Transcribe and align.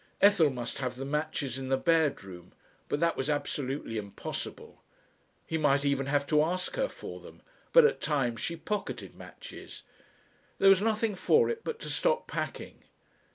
Ethel 0.19 0.49
must 0.49 0.79
have 0.79 0.95
the 0.95 1.05
matches 1.05 1.59
in 1.59 1.69
the 1.69 1.77
bedroom, 1.77 2.53
but 2.89 2.99
that 3.01 3.15
was 3.15 3.29
absolutely 3.29 3.97
impossible. 3.99 4.81
He 5.45 5.59
might 5.59 5.85
even 5.85 6.07
have 6.07 6.25
to 6.25 6.41
ask 6.41 6.75
her 6.75 6.89
for 6.89 7.19
them, 7.19 7.43
for 7.71 7.85
at 7.87 8.01
times 8.01 8.41
she 8.41 8.55
pocketed 8.55 9.13
matches.... 9.15 9.83
There 10.57 10.69
was 10.71 10.81
nothing 10.81 11.13
for 11.13 11.49
it 11.51 11.63
but 11.63 11.77
to 11.81 11.89
stop 11.91 12.25
packing. 12.27 12.81